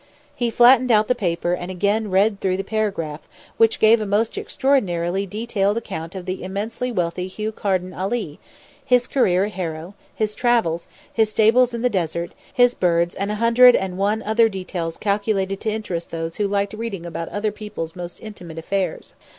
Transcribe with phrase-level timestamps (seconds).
[0.35, 3.19] He flattened out the paper and again read through the paragraph
[3.57, 8.39] which gave a most extraordinarily detailed account of the immensely wealthy Hugh Carden Ali,
[8.83, 13.35] his career at Harrow; his travels; his stables in the desert; his birds and a
[13.35, 17.95] hundred and one other details calculated to interest those who like reading about other people's
[17.95, 19.13] most intimate affairs.